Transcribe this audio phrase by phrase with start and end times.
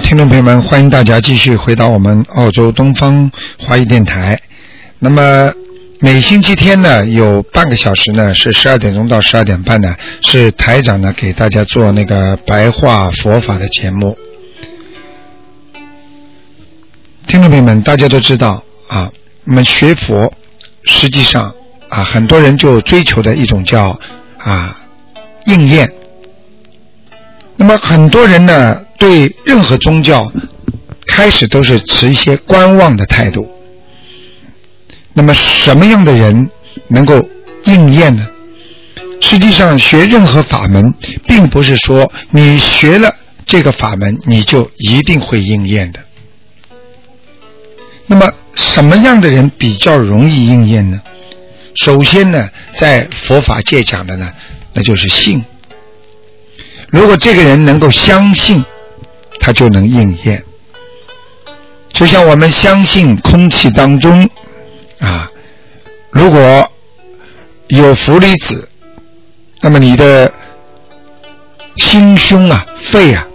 [0.00, 4.38] 听众朋友们，欢迎大家继续回到我们澳洲东方华语电台。
[4.98, 5.52] 那么
[6.00, 14.18] 每星期天呢，有半个小时呢，是十二点钟到十二点半呢，是台长呢给大家做那个白话佛法的节目。
[17.26, 19.10] 听众朋友们，大家都知道啊，
[19.44, 20.32] 我们学佛
[20.84, 21.54] 实际上
[21.88, 23.98] 啊，很多人就追求的一种叫
[24.38, 24.78] 啊
[25.46, 25.90] 应验。
[27.56, 30.30] 那么很多人呢，对任何宗教
[31.06, 33.48] 开始都是持一些观望的态度。
[35.12, 36.50] 那么什么样的人
[36.88, 37.26] 能够
[37.64, 38.28] 应验呢？
[39.20, 40.92] 实际上，学任何法门，
[41.26, 43.14] 并不是说你学了
[43.46, 46.00] 这个法门，你就一定会应验的。
[48.06, 51.00] 那么什么样的人比较容易应验呢？
[51.76, 54.30] 首先呢，在佛法界讲的呢，
[54.74, 55.42] 那就是信。
[56.88, 58.64] 如果这个人能够相信，
[59.38, 60.44] 他就能应验。
[61.88, 64.28] 就像我们相信空气当中
[64.98, 65.30] 啊，
[66.10, 66.70] 如果
[67.68, 68.68] 有氟离子，
[69.60, 70.32] 那么你的
[71.76, 73.26] 心胸啊、肺啊，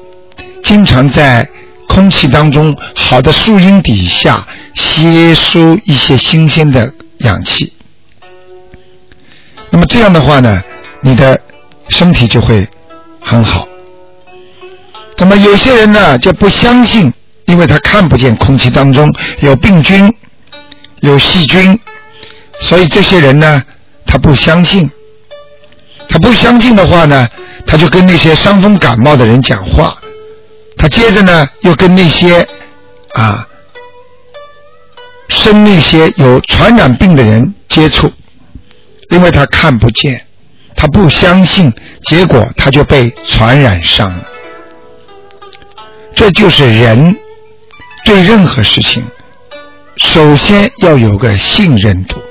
[0.63, 1.47] 经常在
[1.87, 7.73] 空气当中好的树荫底下吸收一些新鲜的氧气。
[9.69, 10.61] 那么这样的话呢，
[11.01, 11.41] 你的
[11.89, 12.67] 身体就会。
[13.23, 13.67] 很好，
[15.21, 17.13] 那么有些人呢就不相信，
[17.45, 19.07] 因为他看不见空气当中
[19.41, 20.11] 有病菌、
[21.01, 21.79] 有细菌，
[22.59, 23.63] 所以这些人呢
[24.03, 24.89] 他不相信。
[26.09, 27.29] 他不相信的话呢，
[27.67, 29.95] 他就跟那些伤风感冒的人讲话，
[30.75, 32.45] 他接着呢又跟那些
[33.13, 33.47] 啊
[35.29, 38.11] 生那些有传染病的人接触，
[39.11, 40.25] 因为他看不见。
[40.75, 41.71] 他不相信，
[42.05, 44.25] 结果他就被传染上了。
[46.15, 47.15] 这就是人
[48.05, 49.03] 对任何事情，
[49.97, 52.21] 首先要有个信任度。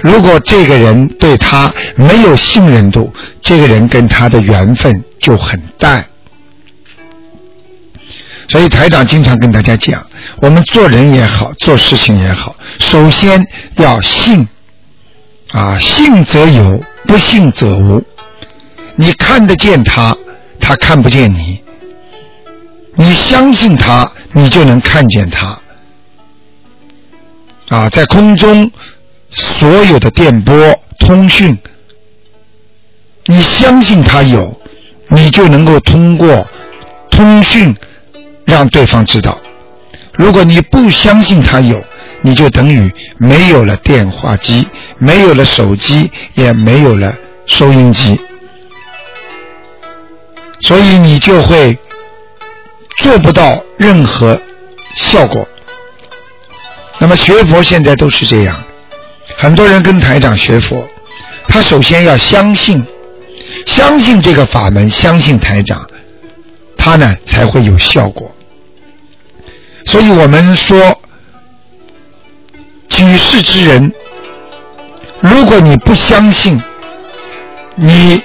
[0.00, 6.04] 如果这个人对他没有信任度，这个人跟他的缘分就很淡。
[8.48, 10.04] 所以台长经常跟大家讲，
[10.40, 14.46] 我们做人也好，做事情也好，首先要信。
[15.52, 18.02] 啊，信则有，不信则无。
[18.96, 20.16] 你看得见他，
[20.58, 21.60] 他看不见你；
[22.94, 25.58] 你相信他，你就能看见他。
[27.68, 28.70] 啊，在空中
[29.30, 30.54] 所有的电波
[30.98, 31.56] 通讯，
[33.24, 34.60] 你相信他有，
[35.08, 36.46] 你就能够通过
[37.10, 37.74] 通讯
[38.44, 39.32] 让对方知道；
[40.12, 41.82] 如果你不相信他有，
[42.20, 47.14] 你就等于没有了电话机，没有了手机，也没有了
[47.46, 48.20] 收音机，
[50.60, 51.78] 所以你就会
[52.98, 54.40] 做不到任何
[54.94, 55.46] 效果。
[56.98, 58.62] 那么学佛现在都是这样，
[59.36, 60.88] 很多人跟台长学佛，
[61.48, 62.84] 他首先要相信，
[63.66, 65.88] 相信这个法门，相信台长，
[66.76, 68.30] 他呢才会有效果。
[69.86, 70.98] 所以我们说。
[72.88, 73.90] 举世之人，
[75.20, 76.62] 如果你不相信，
[77.74, 78.20] 你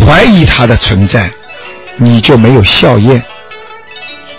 [0.00, 1.30] 怀疑他的存在，
[1.96, 3.22] 你就没有效验，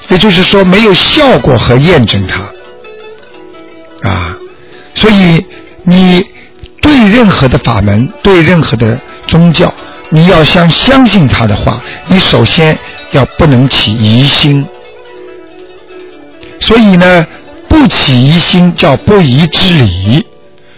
[0.09, 4.37] 也就是说没有效果和验证他啊。
[4.93, 5.45] 所以
[5.83, 6.25] 你
[6.81, 9.73] 对任何的法门，对任何的宗教，
[10.09, 12.77] 你要想相信他的话，你首先
[13.11, 14.65] 要不能起疑心。
[16.59, 17.25] 所以呢。
[17.65, 20.23] 不起疑心叫不疑之理。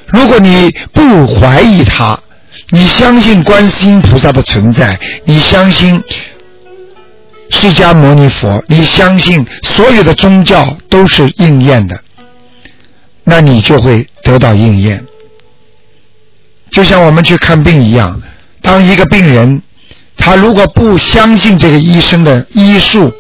[0.08, 2.18] 如果你不怀疑他，
[2.70, 6.02] 你相信观世音菩萨的存在，你相信
[7.50, 12.00] 释迦牟尼佛，你相信所有的宗教都是应验的，
[13.24, 15.06] 那你就会得到应验。
[16.72, 18.22] 就像我们去看病一样，
[18.62, 19.62] 当一个病人
[20.18, 23.14] 他如果不相信这个医生的医术，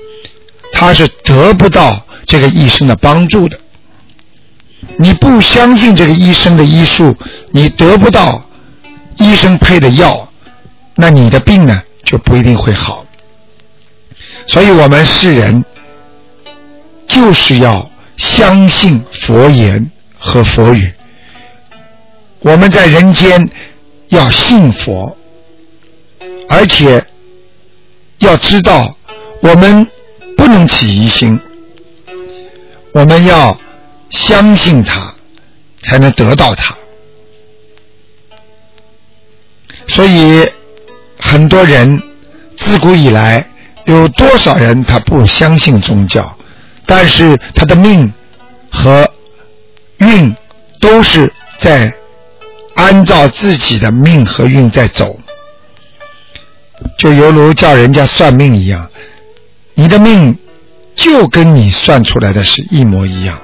[0.73, 3.57] 他是得不到这个医生的帮助的。
[4.97, 7.15] 你不相信这个医生的医术，
[7.51, 8.43] 你得不到
[9.17, 10.27] 医生配的药，
[10.95, 13.04] 那你的病呢就不一定会好。
[14.47, 15.63] 所以我们世人
[17.07, 20.93] 就是要相信佛言和佛语。
[22.39, 23.49] 我们在人间
[24.09, 25.17] 要信佛，
[26.47, 27.03] 而且
[28.19, 28.95] 要知道
[29.41, 29.87] 我们
[30.37, 31.39] 不能起疑心，
[32.93, 33.59] 我们要
[34.11, 35.13] 相信他，
[35.81, 36.75] 才能得到他。
[39.87, 40.47] 所以
[41.17, 42.01] 很多人
[42.57, 43.45] 自古以来
[43.85, 46.37] 有多少人他不相信宗教，
[46.85, 48.11] 但是他的命
[48.69, 49.09] 和
[49.97, 50.35] 运
[50.79, 51.93] 都是在
[52.75, 55.17] 按照自己的命和运在走，
[56.97, 58.89] 就犹如叫人家算命一样，
[59.75, 60.37] 你的命
[60.95, 63.39] 就跟你算出来的是一模一样，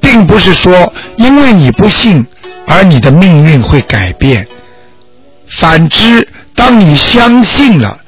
[0.00, 2.26] 并不是说因为你不信
[2.68, 4.46] 而你的命运会改变。
[5.48, 8.00] 反之，当你相信了，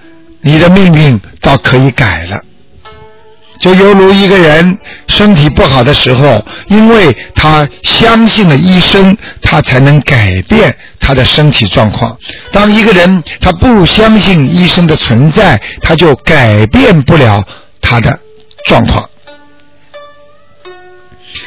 [0.48, 2.42] 你的命运倒可以改了。
[3.60, 4.78] 就犹如一个人
[5.08, 12.16] 身体不好的时候，因为他相信了医生，他才能改变他的身体状况。
[12.50, 17.44] 当一个人他不相信医生的存在，他就改变不了
[17.82, 18.18] 他的
[18.64, 19.06] 状况。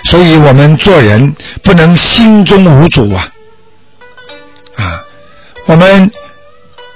[0.04, 3.28] 所以我们做人不能心中无主啊，
[4.76, 5.04] 啊。
[5.66, 6.12] 我们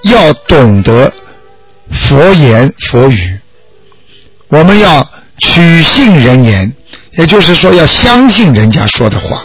[0.03, 1.11] 要懂得
[1.91, 3.39] 佛言佛语，
[4.49, 5.07] 我们要
[5.39, 6.71] 取信人言，
[7.17, 9.43] 也就是说要相信人家说的话。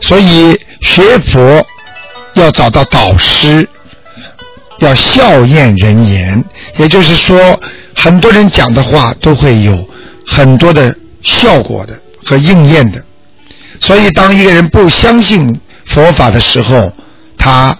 [0.00, 1.66] 所以学佛
[2.34, 3.68] 要找到导师，
[4.78, 6.44] 要效验人言，
[6.78, 7.60] 也就是说
[7.94, 9.88] 很多人讲的话都会有
[10.26, 13.02] 很多的效果的和应验的。
[13.80, 16.92] 所以当一个人不相信佛法的时候，
[17.36, 17.76] 他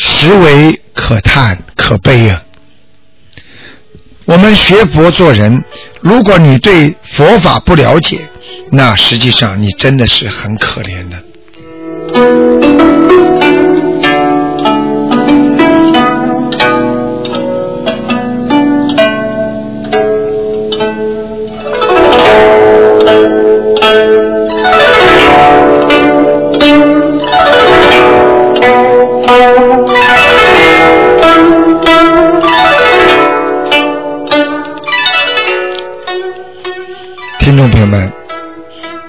[0.00, 2.42] 实为可叹可悲啊！
[4.26, 5.64] 我们学佛做人，
[6.00, 8.20] 如果你对佛法不了解，
[8.70, 11.16] 那实际上你真的是很可怜的。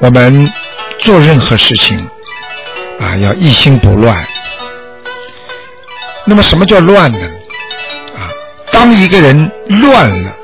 [0.09, 0.51] 我们
[0.97, 1.95] 做任何事情
[2.99, 4.27] 啊，要一心不乱。
[6.25, 7.19] 那么，什么叫乱呢？
[8.15, 8.25] 啊，
[8.71, 10.35] 当一个人乱了，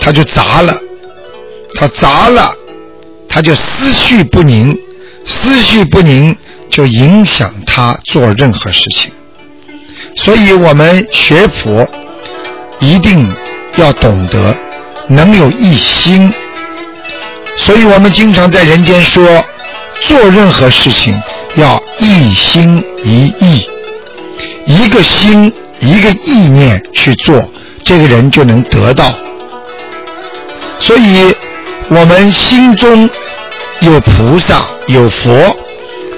[0.00, 0.76] 他就杂了，
[1.76, 2.52] 他杂了，
[3.28, 4.76] 他就思绪不宁，
[5.24, 6.36] 思绪不宁
[6.68, 9.12] 就影响他做任何事情。
[10.16, 11.88] 所以我们学佛
[12.80, 13.32] 一定
[13.76, 14.56] 要懂得
[15.08, 16.34] 能有一心。
[17.56, 19.44] 所以我们经常在人间说，
[20.02, 21.20] 做任何事情
[21.56, 23.68] 要一心一意，
[24.66, 27.50] 一个心一个意念去做，
[27.82, 29.12] 这个人就能得到。
[30.78, 31.34] 所以，
[31.88, 33.08] 我们心中
[33.80, 35.56] 有菩萨有佛，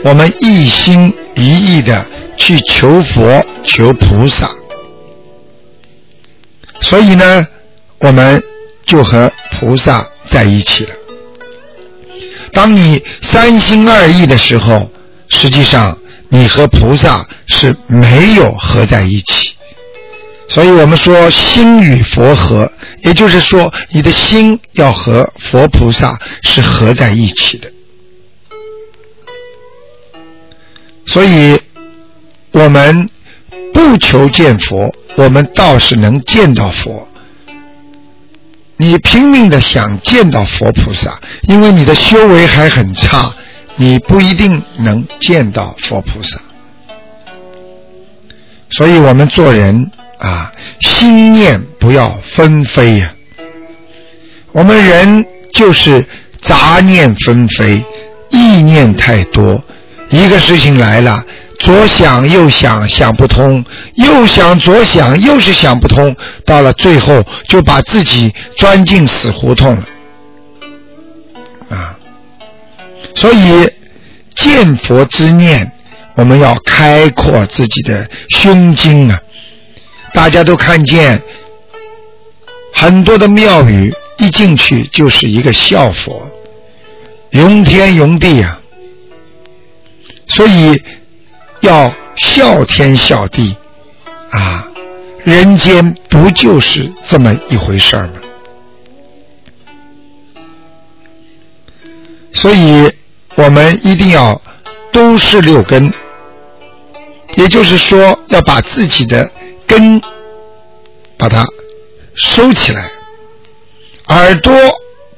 [0.02, 2.04] 我们一心一意的
[2.36, 4.50] 去求佛求菩萨，
[6.80, 7.46] 所以呢，
[8.00, 8.42] 我们
[8.84, 10.90] 就和菩萨在一起了。
[12.52, 14.90] 当你三心二意的时候，
[15.28, 15.96] 实际上
[16.28, 19.54] 你和菩萨是没有合在一起。
[20.48, 27.70] 所以我们说心与佛合，也就是说你的心要和佛菩萨是合在一起的。
[31.06, 31.60] 所以
[32.52, 33.08] 我们
[33.74, 37.06] 不求见佛，我们倒是能见到佛。
[38.80, 43.34] 你拼命的想见到佛菩萨，因为你的修为还很差，
[43.74, 46.40] 你不一定能见到佛菩萨。
[48.70, 53.12] 所以我们做人啊，心念不要纷飞呀。
[54.52, 56.06] 我们人就是
[56.40, 57.84] 杂念纷飞，
[58.30, 59.60] 意念太多，
[60.10, 61.24] 一个事情来了。
[61.58, 69.84] 左想右想想不通，右想左想又是想不通，到了最后就把自己钻进死胡同了，
[71.68, 71.98] 啊！
[73.16, 73.68] 所以
[74.36, 75.72] 见佛之念，
[76.14, 79.20] 我们要开阔自己的胸襟啊！
[80.14, 81.20] 大家都看见
[82.72, 86.30] 很多的庙宇一进去就是一个笑佛，
[87.30, 88.60] 容天容地啊！
[90.28, 90.80] 所以。
[91.68, 93.54] 要孝天孝地
[94.30, 94.66] 啊，
[95.22, 98.14] 人间不就是这么一回事儿吗？
[102.32, 102.90] 所以，
[103.34, 104.40] 我们一定要
[104.92, 105.92] 都是六根，
[107.36, 109.30] 也就是说，要把自己的
[109.66, 110.00] 根
[111.18, 111.44] 把它
[112.14, 112.90] 收起来，
[114.06, 114.54] 耳朵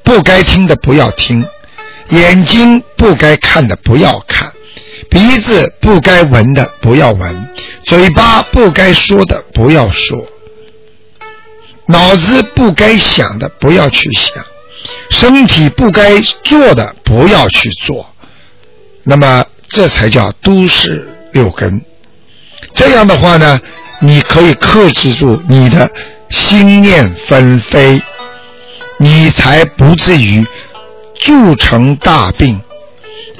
[0.03, 1.45] 不该听的不要听，
[2.09, 4.51] 眼睛不该看的不要看，
[5.11, 7.49] 鼻子不该闻的不要闻，
[7.83, 10.25] 嘴巴不该说的不要说，
[11.85, 14.43] 脑子不该想的不要去想。
[15.09, 18.09] 身体不该做的不要去做，
[19.03, 21.81] 那么这才叫都市六根。
[22.73, 23.59] 这样的话呢，
[23.99, 25.91] 你可以克制住你的
[26.29, 28.01] 心念纷飞，
[28.97, 30.47] 你才不至于
[31.19, 32.61] 铸成大病。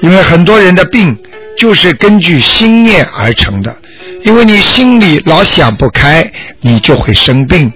[0.00, 1.16] 因为很多人的病
[1.58, 3.76] 就是根据心念而成的，
[4.22, 7.70] 因为你心里老想不开，你就会生病；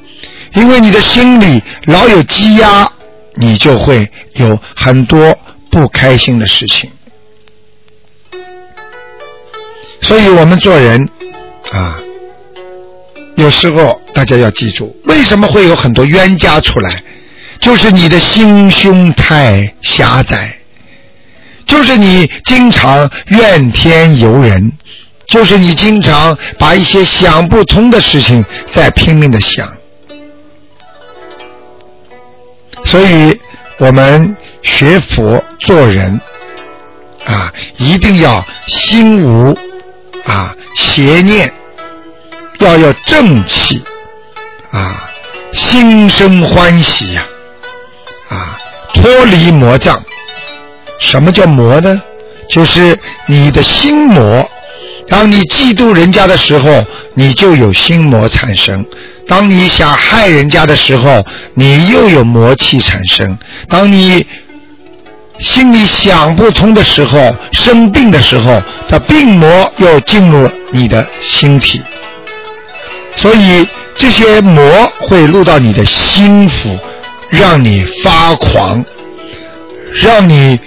[0.55, 2.91] 因为你的心里老有积压。
[3.39, 5.39] 你就会有很多
[5.71, 6.91] 不开心的事情，
[10.01, 11.07] 所以我们做人
[11.71, 12.01] 啊，
[13.35, 17.03] 有时候大家要记住，为什么会有很多冤家出来？
[17.61, 20.57] 就是你的心胸太狭窄，
[21.67, 24.73] 就是你经常怨天尤人，
[25.27, 29.77] 就是你经常把一些想不通的事情在拼命的想。
[32.85, 33.41] 所以，
[33.79, 36.21] 我们学佛做人
[37.25, 39.53] 啊，一定要心无
[40.25, 41.53] 啊邪念，
[42.61, 43.83] 要有正气
[44.71, 45.11] 啊，
[45.53, 47.27] 心生欢喜呀
[48.29, 48.57] 啊，
[48.95, 50.01] 脱离魔障。
[50.99, 52.03] 什么叫魔呢？
[52.49, 54.49] 就是你的心魔。
[55.09, 56.85] 当你嫉妒人家的时候，
[57.15, 58.85] 你就有心魔产生。
[59.29, 61.25] 当你想害人家的时候，
[61.55, 63.37] 你又有魔气产生；
[63.69, 64.27] 当你
[65.39, 71.83] 心里想不通的时候，生病的时候，这病魔又进入你的心体，
[73.17, 76.77] 所以这些魔会入到你的心腹，
[77.31, 78.85] 让你发狂，
[79.93, 80.59] 让你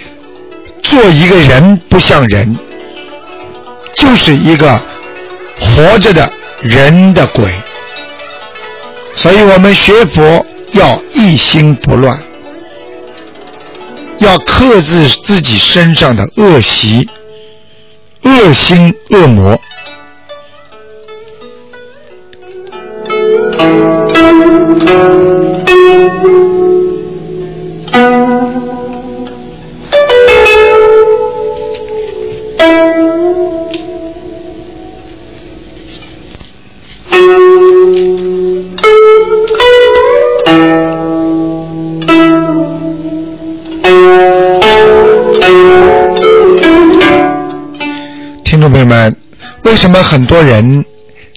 [0.90, 2.58] 做一个人不像人，
[3.94, 4.78] 就是一个
[5.60, 6.28] 活着的
[6.60, 7.54] 人的鬼。
[9.14, 12.20] 所以我们学佛要一心不乱，
[14.18, 17.08] 要克制自己身上的恶习、
[18.22, 19.60] 恶心、恶魔。
[49.80, 50.84] 为什么很多人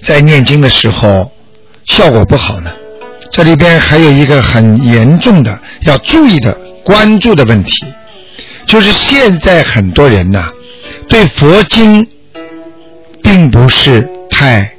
[0.02, 1.32] 在念经的时候
[1.86, 2.70] 效果不好呢？
[3.30, 6.52] 这里边还有一个很严重的要注意的
[6.84, 7.72] 关注的问题，
[8.66, 10.52] 就是现在很多人呐
[11.08, 12.06] 对佛经
[13.22, 14.70] 并不是太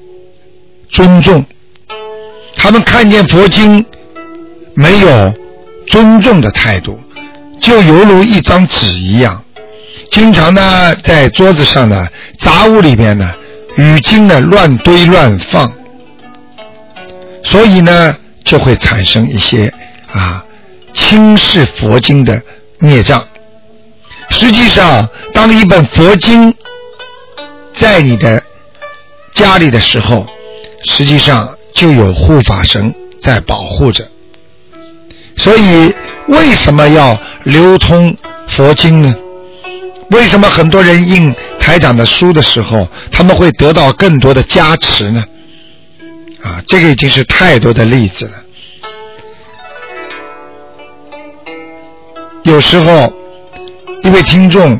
[0.91, 1.43] 尊重，
[2.55, 3.83] 他们看见佛经
[4.75, 5.33] 没有
[5.87, 6.99] 尊重的态度，
[7.59, 9.43] 就犹如一张纸一样，
[10.11, 12.07] 经常呢在桌子上呢
[12.37, 13.33] 杂物里边呢。
[13.75, 15.71] 语经呢乱堆乱放，
[17.43, 19.73] 所以呢就会产生一些
[20.11, 20.43] 啊
[20.93, 22.41] 轻视佛经的
[22.79, 23.25] 孽障。
[24.29, 26.53] 实际上，当一本佛经
[27.73, 28.41] 在你的
[29.33, 30.25] 家里的时候，
[30.85, 34.07] 实际上就有护法神在保护着。
[35.37, 35.93] 所以，
[36.27, 38.15] 为什么要流通
[38.47, 39.13] 佛经呢？
[40.11, 41.33] 为什么很多人印
[41.65, 45.25] 台长的书的时候，他们会得到更多的加持呢？
[46.43, 48.33] 啊，这个已经是太多的例子了。
[52.43, 53.11] 有时候，
[54.03, 54.79] 一位听众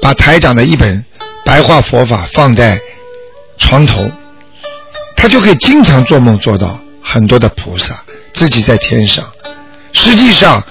[0.00, 1.04] 把台长的一本
[1.44, 2.80] 白话佛法放在
[3.58, 4.10] 床头，
[5.14, 9.22] 他就可以经常做梦做到很多的菩萨自己在天上。
[9.92, 10.64] 实际上。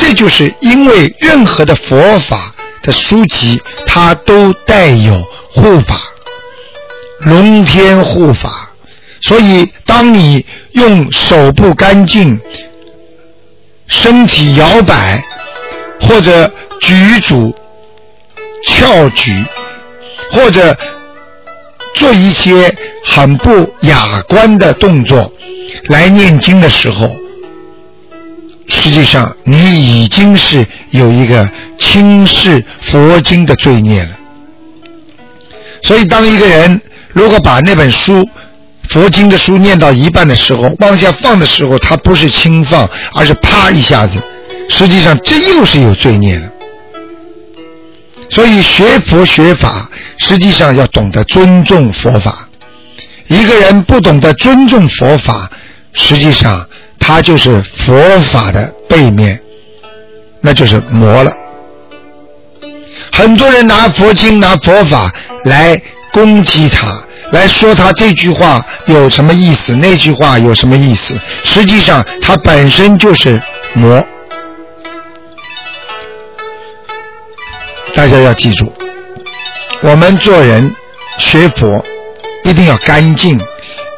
[0.00, 2.54] 这就是因为任何的佛法
[2.88, 5.94] 的书籍，它都带有护法、
[7.18, 8.70] 龙天护法，
[9.20, 12.40] 所以当你用手不干净、
[13.86, 15.22] 身体摇摆
[16.00, 17.54] 或者举足
[18.66, 19.44] 翘举，
[20.32, 20.74] 或者
[21.94, 25.30] 做一些很不雅观的动作
[25.88, 27.14] 来念经的时候，
[28.78, 34.10] 实际上你已经是有一个轻视佛经的罪孽了。
[35.82, 36.80] 所以，当一个人
[37.12, 38.28] 如果把那本书、
[38.88, 44.22] 佛经的书念到一半的时候，往下放的时候，他不是轻放，而是啪一下子，
[44.68, 46.50] 实际上这又是有罪孽的。
[48.30, 52.48] 所以学佛学法，实际上要懂得尊重佛法。
[53.26, 55.50] 一个人不懂得尊重佛法，
[55.92, 56.67] 实际上
[56.98, 59.40] 他就是佛法的背面，
[60.40, 61.32] 那就是魔了。
[63.12, 65.12] 很多人拿佛经、拿佛法
[65.44, 65.80] 来
[66.12, 67.02] 攻击他，
[67.32, 71.14] 来说他这句话有什么意思，那句话有什么意思。
[71.44, 73.40] 实际上，他本身就是
[73.74, 74.04] 魔。
[77.94, 78.72] 大家要记住，
[79.80, 80.72] 我们做人
[81.18, 81.84] 学佛
[82.44, 83.40] 一定要干净，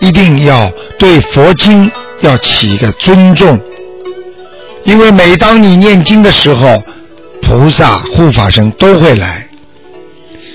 [0.01, 3.59] 一定要对佛经要起一个尊重，
[4.85, 6.83] 因为每当你念经的时候，
[7.43, 9.47] 菩萨护法神都会来，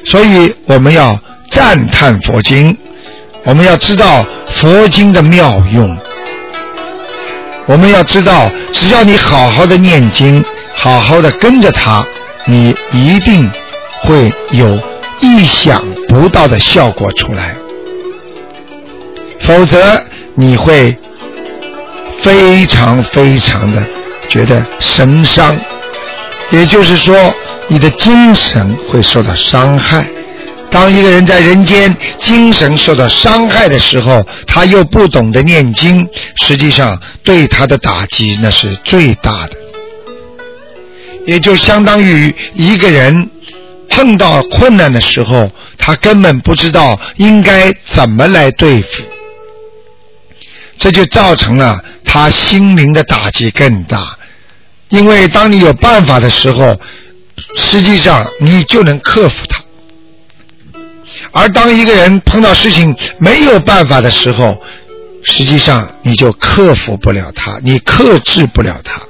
[0.03, 1.19] 所以我们要
[1.49, 2.77] 赞叹佛经，
[3.43, 5.97] 我们要知道佛经的妙用，
[7.65, 10.43] 我们要知道，只要你好好的念经，
[10.73, 12.05] 好好的跟着他。
[12.47, 13.49] 你一定
[14.01, 14.79] 会有
[15.19, 17.55] 意想不到的效果出来，
[19.39, 19.99] 否则
[20.35, 20.95] 你会
[22.25, 23.87] 非常非常的
[24.27, 25.55] 觉得神伤，
[26.49, 27.31] 也就是说，
[27.67, 30.07] 你的精神会受到伤害。
[30.71, 36.03] 当一个人在人间精神受到伤害的时候，他又不懂得念经，
[36.41, 39.55] 实际上对他的打击那是最大的。
[41.27, 43.29] 也就相当于一个人
[43.87, 49.03] 碰到困难的时候，他根本不知道应该怎么来对付，
[50.79, 51.79] 这就造成了
[52.15, 54.17] 他心灵的打击更大。
[54.89, 56.79] 因为当你有办法的时候，
[57.57, 59.61] 实际上你就能克服它；
[61.31, 64.61] 而当一个人碰到事情没有办法的时候，
[65.23, 69.01] 实际上你就克服不了他，你克制不了他。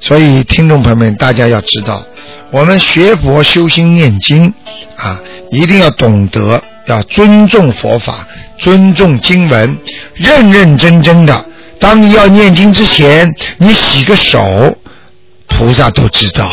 [0.00, 2.04] 所以，听众朋友们，大家要知道，
[2.50, 4.52] 我们学佛修心念经
[4.96, 8.26] 啊，一定要懂得要尊重佛法，
[8.58, 9.78] 尊重经文，
[10.14, 11.44] 认认真真的。
[11.78, 14.76] 当你要念经之前，你洗个手，
[15.46, 16.52] 菩萨都知道，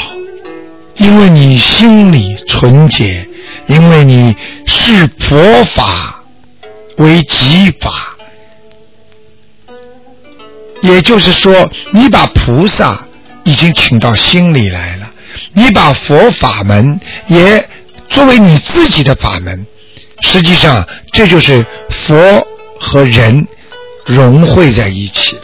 [0.96, 3.28] 因为你心里纯洁，
[3.68, 6.24] 因为你视佛法
[6.98, 8.16] 为己法，
[10.82, 13.06] 也就是说，你把菩萨。
[13.44, 15.12] 已经请到心里来了，
[15.54, 17.68] 你把佛法门也
[18.08, 19.66] 作为你自己的法门，
[20.22, 22.48] 实际上这就是佛
[22.80, 23.48] 和人
[24.06, 25.44] 融汇在一起了，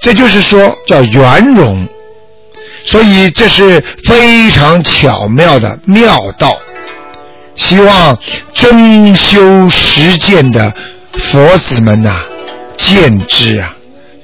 [0.00, 1.88] 这就是说叫圆融，
[2.84, 6.56] 所以这是非常巧妙的妙道，
[7.56, 8.18] 希望
[8.52, 10.74] 真修实践的
[11.12, 12.22] 佛子们呐
[12.76, 13.74] 见之啊。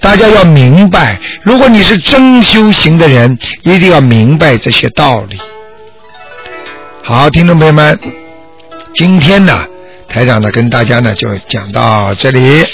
[0.00, 5.38] 大家要明白，如果你是真修行的人，一定要明白这些道理。
[7.02, 7.98] 好，听众朋友们，
[8.94, 9.66] 今天呢，
[10.08, 12.66] 台长呢跟大家呢就讲到这里。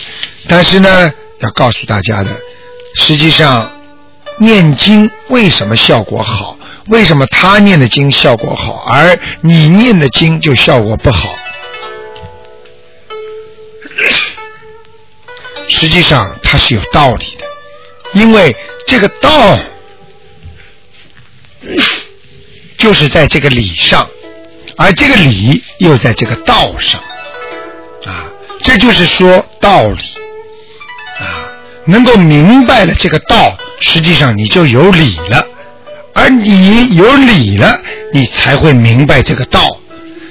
[0.48, 2.30] 但是呢，要告诉大家的，
[2.94, 3.72] 实际上
[4.38, 6.58] 念经为什么效果好？
[6.86, 11.36] 为什么他念的经效果好，而你念的经就效果不好？
[15.68, 18.54] 实际上它是有道理的，因为
[18.86, 19.58] 这个道
[22.78, 24.08] 就是在这个理上，
[24.76, 27.00] 而这个理又在这个道上，
[28.04, 28.24] 啊，
[28.62, 30.02] 这就是说道理，
[31.18, 31.48] 啊，
[31.86, 35.46] 能够明白了这个道，实际上你就有理了，
[36.14, 37.80] 而你有理了，
[38.12, 39.78] 你才会明白这个道，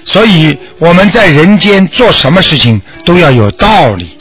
[0.05, 4.17] 所以我们在人间做什么事情都要有道理。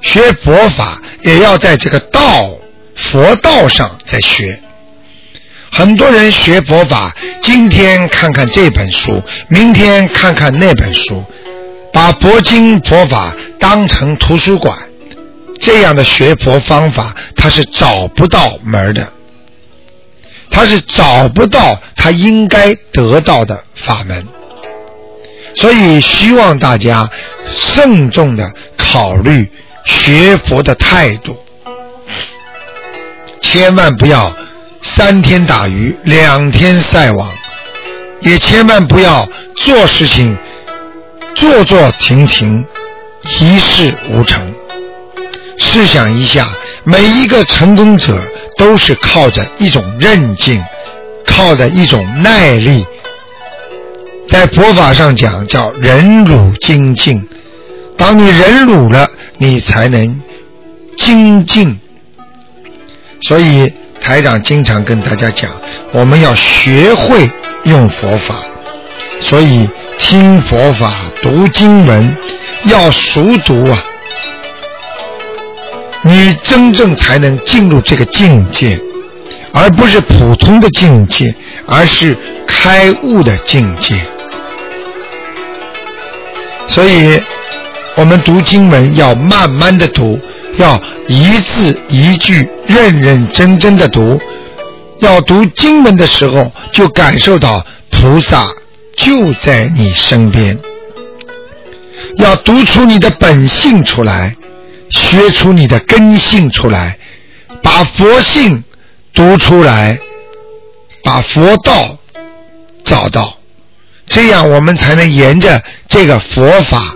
[0.00, 2.54] 学佛法也要在这个道
[2.94, 4.60] 佛道上在学。
[5.76, 11.24] 很多人学佛法，今天看看这本书，明天看看那本书，
[11.92, 14.78] 把佛经佛法当成图书馆，
[15.58, 19.12] 这样的学佛方法，他是找不到门的，
[20.48, 24.24] 他是找不到他应该得到的法门。
[25.56, 27.10] 所以，希望大家
[27.52, 29.50] 慎重的考虑。
[29.86, 31.36] 学佛的态度，
[33.42, 34.34] 千万不要
[34.84, 37.28] 三天打鱼两天晒网，
[38.20, 40.36] 也千万不要做事情
[41.34, 42.64] 坐坐停停，
[43.40, 44.54] 一事无成。
[45.56, 46.48] 试想一下，
[46.84, 48.16] 每一个成功者
[48.56, 50.62] 都是靠着一种韧劲，
[51.26, 52.86] 靠着一种耐力。
[54.28, 57.26] 在佛法上讲，叫忍辱精进。
[57.96, 60.20] 当你忍辱了，你才能
[60.96, 61.80] 精进。
[63.22, 63.72] 所以
[64.04, 65.50] 台长经常跟大家讲，
[65.90, 67.30] 我们要学会
[67.64, 68.34] 用佛法。
[69.18, 69.66] 所以
[69.98, 72.14] 听佛法、读经文
[72.64, 73.82] 要熟读啊，
[76.02, 78.78] 你真正才能进入这个境界，
[79.54, 81.34] 而不是普通的境界，
[81.66, 82.14] 而是
[82.46, 83.98] 开悟的境界。
[86.68, 87.18] 所以，
[87.94, 90.20] 我们读经文要慢慢的读，
[90.56, 94.20] 要一字一句认认真真的读。
[95.00, 98.48] 要读经文的时候，就感受到菩萨
[98.96, 100.58] 就在你身边。
[102.16, 104.36] 要读出你的本性出来，
[104.90, 106.98] 学出你的根性出来，
[107.62, 108.62] 把佛性
[109.12, 109.98] 读出来，
[111.02, 111.98] 把佛道
[112.84, 113.36] 找到。
[114.06, 116.94] 这样我们才能沿着这个佛法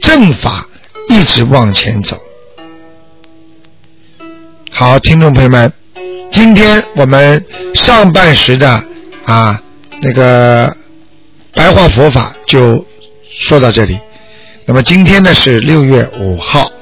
[0.00, 0.66] 正法
[1.08, 2.20] 一直往前走。
[4.80, 5.70] 好，听众朋友们，
[6.32, 8.82] 今天我们上半时的
[9.26, 9.60] 啊
[10.00, 10.74] 那个
[11.52, 12.82] 白话佛法就
[13.28, 13.98] 说到这里。
[14.64, 16.72] 那么今天呢是六月五号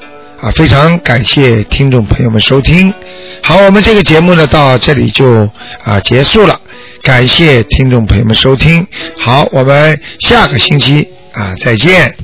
[0.41, 2.95] 啊，非常感谢听众朋友们收听。
[3.43, 5.51] 好，我们这个节目呢到这里就
[5.83, 6.61] 啊结束了。
[7.03, 8.87] 感谢听众朋友们收听，
[9.19, 12.15] 好，我们下个星期啊再见。